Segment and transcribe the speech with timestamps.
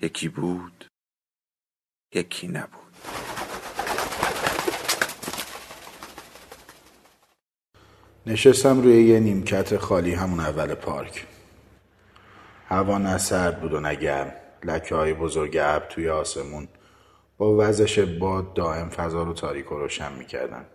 [0.00, 0.86] یکی بود
[2.14, 2.82] یکی نبود.
[8.26, 11.26] نشستم روی یه نیمکت خالی همون اول پارک.
[12.68, 14.32] هوا نه سرد بود و نه گرم.
[14.64, 16.68] لکه های بزرگ ابر توی آسمون
[17.38, 20.66] با وزش باد دائم فضا رو تاریک و روشن می‌کردن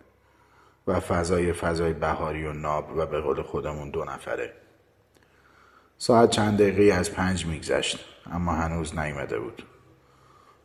[0.86, 4.52] و فضای فضای بهاری و ناب و به قول خودمون دو نفره.
[6.02, 7.98] ساعت چند دقیقه از پنج میگذشت
[8.32, 9.62] اما هنوز نیامده بود.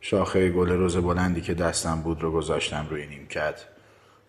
[0.00, 3.64] شاخه گل روز بلندی که دستم بود رو گذاشتم روی نیمکت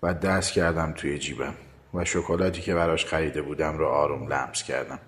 [0.03, 1.53] و دست کردم توی جیبم
[1.93, 4.99] و شکلاتی که براش خریده بودم رو آروم لمس کردم.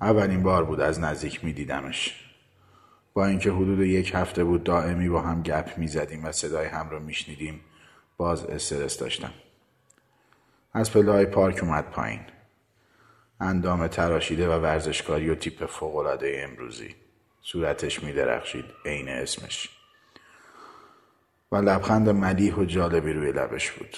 [0.00, 2.30] اولین بار بود از نزدیک می دیدمش
[3.14, 6.90] با اینکه حدود یک هفته بود دائمی با هم گپ می زدیم و صدای هم
[6.90, 7.60] رو می شنیدیم
[8.16, 9.32] باز استرس داشتم.
[10.72, 12.20] از پله های پارک اومد پایین.
[13.40, 16.94] اندام تراشیده و ورزشکاری و تیپ فوقالعاده امروزی.
[17.42, 19.68] صورتش می درخشید عین اسمش.
[21.52, 23.96] و لبخند ملیح و جالبی روی لبش بود.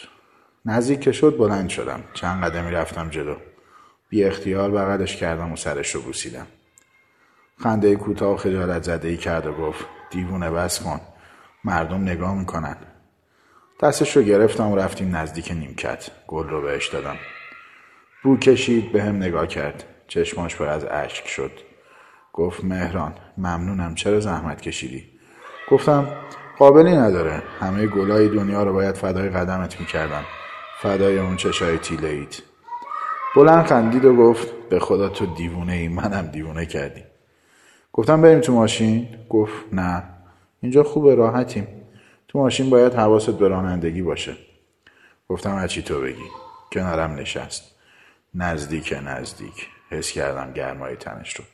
[0.65, 2.05] نزدیک که شد بلند شدم.
[2.15, 3.37] چند قدمی رفتم جلو.
[4.09, 6.47] بی اختیار بغلش کردم و سرش رو بوسیدم.
[7.63, 11.01] خنده کوتاه و خجالت زده ای کرد و گفت دیوونه بس کن.
[11.65, 12.77] مردم نگاه می‌کنن.
[13.83, 16.11] دستش رو گرفتم و رفتیم نزدیک نیمکت.
[16.27, 17.17] گل رو بهش دادم.
[18.23, 19.85] بو کشید به هم نگاه کرد.
[20.09, 21.51] چشماش پر از اشک شد.
[22.33, 23.95] گفت مهران ممنونم.
[23.95, 25.05] چرا زحمت کشیدی؟
[25.71, 26.09] گفتم
[26.59, 27.43] قابلی نداره.
[27.61, 30.25] همه گلای دنیا رو باید فدای قدمت می‌کردم.
[30.83, 32.43] فدای اون چشای تیله ایت
[33.37, 37.03] بلند خندید و گفت به خدا تو دیوونه ای منم دیوونه کردی
[37.93, 40.03] گفتم بریم تو ماشین؟ گفت نه.
[40.61, 41.67] اینجا خوبه راحتیم.
[42.29, 44.37] تو ماشین باید حواست به رانندگی باشه.
[45.29, 46.25] گفتم هرچی تو بگی؟
[46.73, 47.72] کنارم نشست.
[48.35, 49.69] نزدیک نزدیک.
[49.91, 51.45] حس کردم گرمای تنش رو.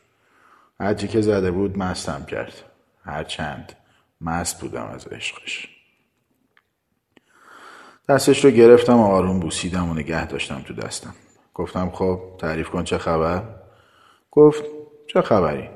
[0.81, 2.53] هرچی که زده بود مستم کرد.
[3.05, 3.72] هرچند
[4.21, 5.69] مست بودم از عشقش.
[8.09, 11.15] دستش رو گرفتم و آروم بوسیدم و نگه داشتم تو دستم.
[11.55, 13.43] گفتم خب تعریف کن چه خبر؟
[14.31, 14.65] گفت
[15.06, 15.69] چه خبری؟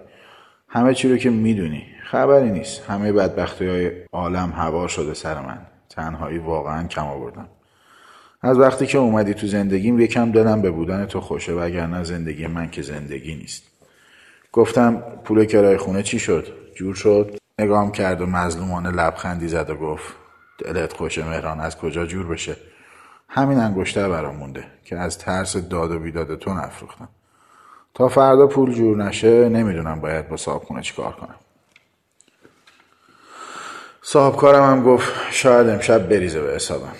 [0.68, 1.86] همه چی رو که می‌دونی.
[2.04, 2.90] خبری نیست.
[2.90, 5.66] همه بدبختی های عالم هوا شده سر من.
[5.88, 7.48] تنهایی واقعا کم آوردم.
[8.42, 12.70] از وقتی که اومدی تو زندگیم یکم دلم به بودن تو خوشه وگرنه زندگی من
[12.70, 13.62] که زندگی نیست.
[14.52, 17.36] گفتم پول کرای خونه چی شد؟ جور شد.
[17.58, 20.14] نگام کرد و مظلومانه لبخندی زد و گفت
[20.58, 22.56] دلت خوشه مهران از کجا جور بشه؟
[23.28, 27.08] همین انگشتر برام مونده که از ترس داد و بیداد تو نفروختم.
[27.94, 31.34] تا فردا پول جور نشه نمی‌دونم باید با صاحب خونه چیکار کنم.
[34.02, 36.92] صاحب کارم هم گفت شاید امشب بریزه به حسابم.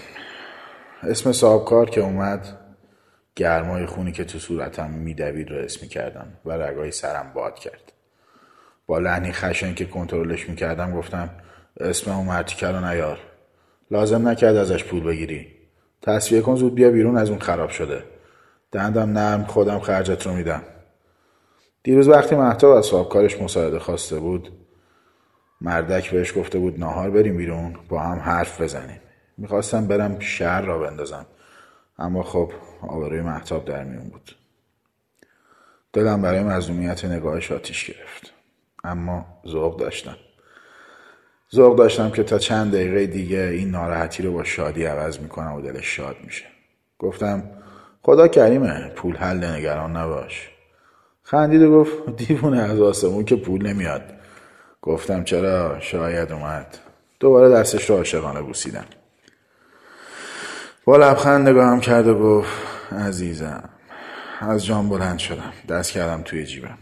[1.02, 2.58] اسم صاحب کار که اومد
[3.36, 7.92] گرمای خونی که تو صورتم میدوید رو اسمی کردم و رگای سرم باد کرد.
[8.86, 11.30] با لحنی خشن که کنترلش می‌کردم گفتم
[11.80, 13.18] اسم اون مرتیکه رو نیار
[13.90, 15.46] لازم نکرد ازش پول بگیری.
[16.02, 18.04] تصفیه کن زود بیا بیرون از اون خراب شده.
[18.72, 20.62] دندم نرم خودم خرجت رو میدم.
[21.82, 24.52] دیروز وقتی محتاب از صاحب کارش مساعده خواسته بود
[25.60, 29.00] مردک بهش گفته بود ناهار بریم بیرون با هم حرف بزنیم.
[29.38, 31.26] می‌خواستم برم شهر را بندازم.
[31.98, 32.52] اما خب
[32.88, 34.36] آبروی محتاب در میون بود.
[35.92, 38.32] دلم برای مظلومیت نگاهش آتیش گرفت.
[38.84, 40.16] اما ذوق داشتم.
[41.54, 45.60] ذوق داشتم که تا چند دقیقه دیگه این ناراحتی رو با شادی عوض می‌کنم و
[45.60, 46.44] دلش شاد میشه.
[46.98, 47.50] گفتم
[48.02, 50.50] خدا کریمه پول حل نگران نباش.
[51.22, 54.02] خندید و گفت دیوونه از آسمون که پول نمیاد.
[54.82, 56.78] گفتم چرا؟ شاید اومد.
[57.20, 58.84] دوباره دستش رو عاشقانه بوسیدم.
[60.84, 62.52] با لبخند نگاهم کرد و گفت
[62.92, 63.68] عزیزم
[64.40, 65.52] از جام بلند شدم.
[65.68, 66.78] دست کردم توی جیبم.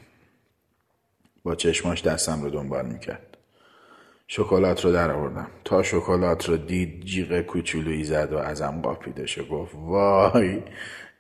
[1.43, 3.37] با چشماش دستم رو دنبال می‌کرد.
[4.27, 5.47] شکلات رو در آوردم.
[5.65, 10.63] تا شکلات رو دید جیغ کوچولویی زد و ازم قاپیدش و گفت وای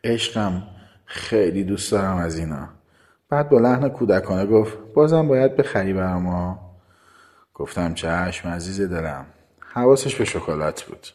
[0.04, 0.62] عشقم
[1.04, 2.68] خیلی دوست دارم از اینا.
[3.28, 6.58] بعد با لحن کودکانه گفت بازم باید بخری برام
[7.54, 9.26] گفتم چشم عزیز دلم.
[9.60, 11.06] حواسش به شکلات بود.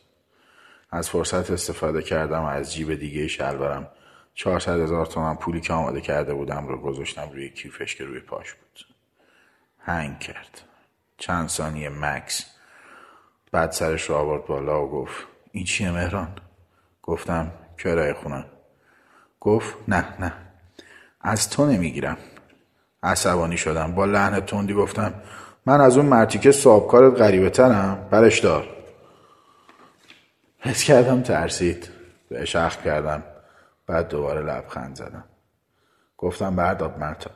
[0.91, 3.87] از فرصت استفاده کردم و از جیب دیگه شلوارم.
[4.33, 8.53] چهارصد هزار تومن پولی که آماده کرده بودم رو گذاشتم روی کیفش که روی پاش
[8.53, 8.85] بود.
[9.79, 10.61] هنگ کرد.
[11.17, 12.45] چند ثانیه مکس.
[13.51, 16.27] بعد سرش رو آورد بالا و گفت این چیه مهران؟
[17.03, 18.45] گفتم کرایه خونه.
[19.39, 20.33] گفت نه نه
[21.21, 22.17] از تو نمی‌گیرم.
[23.03, 23.95] عصبانی شدم.
[23.95, 25.13] با لحن تندی گفتم
[25.65, 28.74] من از اون مرتی که صابکارت غریبه ترم برش دار.
[30.65, 31.89] حس کردم ترسید.
[32.45, 33.23] شخ کردم.
[33.87, 35.23] بعد دوباره لبخند زدم.
[36.17, 37.33] گفتم برداد مرتاب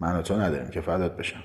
[0.00, 1.42] من و تو نداریم که فدات بشم.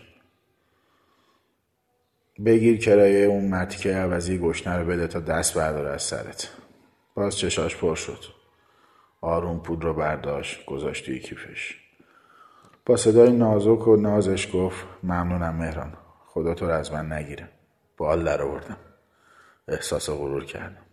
[2.46, 6.50] بگیر کرایه اون مرتی که عوضی گشنه رو بده تا دست برداره از سرت.
[7.16, 8.24] باز چشاش پر شد.
[9.22, 11.78] آروم پول رو برداشت گذاشت توی کیفش.
[12.86, 15.98] با صدای نازک و نازش گفت ممنونم مهران.
[16.26, 17.50] خدا تو رو از من نگیره.
[17.98, 18.78] بال در آوردم.
[19.68, 20.86] احساس غرور کردم.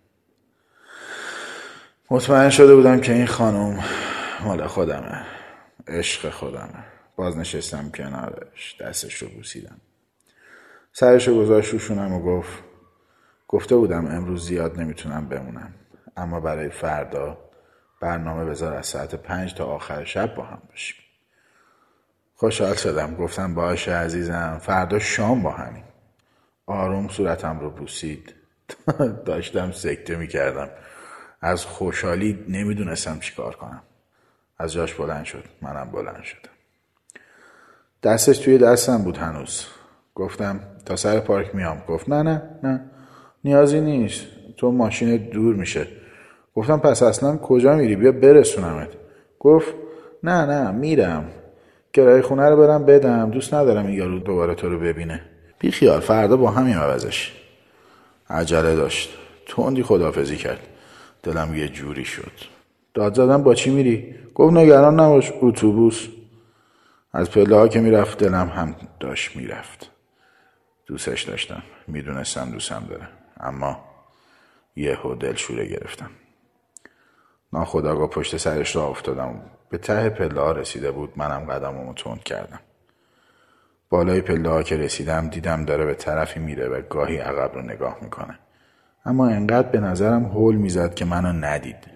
[2.10, 3.84] مطمئن شده بودم که این خانم
[4.44, 5.26] مال خودمه
[5.88, 6.84] عشق خودمه.
[7.16, 9.80] باز نشستم کنارش دستش رو بوسیدم
[10.92, 12.62] سرش رو گذاشت روشونم و گفت
[13.48, 15.74] گفته بودم امروز زیاد نمی‌تونم بمونم
[16.16, 17.38] اما برای فردا
[18.00, 20.96] برنامه بذار از ساعت پنج تا آخر شب با هم باشیم.
[22.34, 23.16] خوشحال شدم.
[23.16, 25.84] گفتم باشه عزیزم فردا شام با همین
[26.66, 28.34] آروم صورتم رو بوسید.
[29.26, 30.68] داشتم سکته می‌کردم.
[31.40, 33.82] از خوشحالی نمی‌دونستم چیکار کنم.
[34.58, 35.44] از جاش بلند شد.
[35.62, 36.50] منم بلند شدم.
[38.02, 39.66] دستش توی دستم بود هنوز.
[40.14, 41.82] گفتم تا سر پارک میام.
[41.88, 42.80] گفت نه نه نه
[43.44, 44.26] نیازی نیست.
[44.56, 45.86] تو ماشین دور میشه.
[46.54, 48.88] گفتم پس اصلا کجا میری؟ بیا برسونمت.
[49.38, 49.74] گفت
[50.22, 51.24] نه نه میرم.
[51.92, 53.30] کرایه خونه رو برم بدم.
[53.30, 55.22] دوست ندارم این یارو دوباره تو رو ببینه.
[55.58, 57.39] بی خیال فردا با همین عوضش.
[58.30, 59.18] عجله داشت.
[59.46, 60.66] تندی خدافزی کرد.
[61.22, 62.32] دلم یه جوری شد.
[62.94, 66.08] داد زدم با چی میری؟ گفت نگران نباش اتوبوس.
[67.12, 69.90] از پله ها که می‌رفت دلم هم داشت می‌رفت.
[70.86, 71.62] دوستش داشتم.
[71.86, 73.08] می‌دونستم دوستم داره.
[73.40, 73.84] اما
[74.76, 76.10] یهو دلشوره گرفتم.
[77.52, 79.42] ناخداگاه پشت سرش را افتادم.
[79.70, 81.12] به ته پله ها رسیده بود.
[81.16, 82.60] منم قدم تند کردم.
[83.90, 87.96] بالای پله ها که رسیدم دیدم داره به طرفی میره و گاهی عقب رو نگاه
[88.02, 88.38] می‌کنه.
[89.04, 91.90] اما انقدر به نظرم هول می‌زد که منو ندید.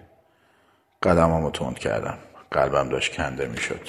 [1.03, 2.17] قدمامو تند کردم.
[2.51, 3.81] قلبم داشت کنده می‌شد.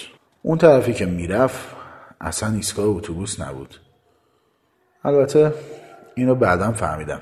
[0.42, 1.76] اون طرفی که می‌رفت
[2.20, 3.80] اصلا ایستگاه اتوبوس نبود.
[5.04, 5.52] البته
[6.14, 7.20] اینو بعدم فهمیدم.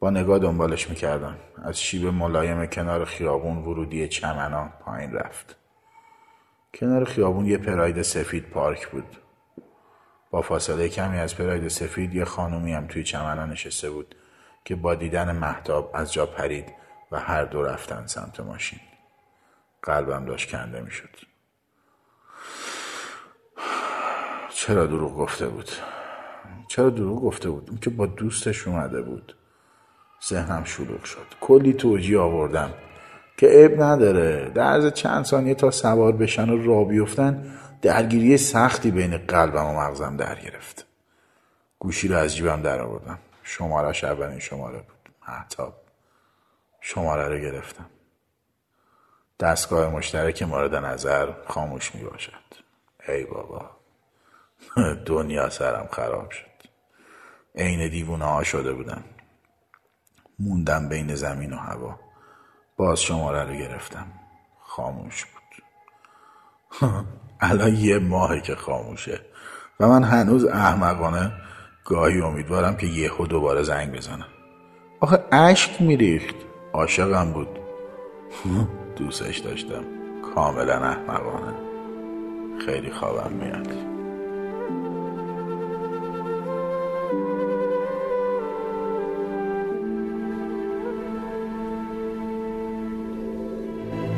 [0.00, 1.36] با نگاه دنبالش می‌کردم.
[1.62, 5.56] از شیب ملایم کنار خیابون ورودی چمنا پایین رفت.
[6.74, 9.16] کنار خیابون یه پراید سفید پارک بود.
[10.30, 14.14] با فاصله کمی از پراید سفید یه خانومی هم توی چمنا نشسته بود
[14.64, 16.72] که با دیدن محتاب از جا پرید
[17.12, 18.80] و هر دو رفتن سمت ماشین.
[19.82, 21.08] قلبم داشت کنده می‌شد.
[24.54, 25.70] چرا دروغ گفته بود؟
[26.68, 29.36] چرا دروغ گفته بود؟ اون که با دوستش اومده بود.
[30.28, 31.26] ذهنم شلوغ شد.
[31.40, 32.70] کلی توجیه آوردم
[33.36, 34.50] که عیب نداره.
[34.54, 39.80] در عرض چند ثانیه تا سوار بشن و را بیفتن درگیری سختی بین قلبم و
[39.80, 40.86] مغزم در گرفت.
[41.78, 43.18] گوشی رو از جیبم در آوردم.
[43.42, 45.14] شمارش اولین شماره بود.
[45.28, 45.74] محتاب.
[46.80, 47.86] شماره رو گرفتم.
[49.40, 52.32] دستگاه مشترک مورد نظر خاموش می باشد.
[53.08, 53.70] ای بابا.
[55.06, 56.46] دنیا سرم خراب شد.
[57.54, 59.04] عین دیوونه ها شده بودم
[60.38, 62.00] موندم بین زمین و هوا.
[62.76, 64.06] باز شماره رو گرفتم.
[64.60, 65.62] خاموش بود.
[67.40, 69.20] الان یه ماهه که خاموشه.
[69.80, 71.32] و من هنوز احمقانه
[71.84, 74.26] گاهی امیدوارم که یهو دوباره زنگ بزنم.
[75.00, 76.34] آخه اشک میریخت.
[76.72, 77.48] عاشقم بود.
[78.96, 79.84] دوستش داشتم.
[80.34, 81.54] کاملا احمقانه.
[82.66, 83.90] خیلی خوابم میاد.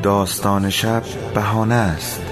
[0.03, 1.03] داستان شب
[1.35, 2.32] بهانه است.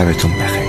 [0.00, 0.59] 他被重病。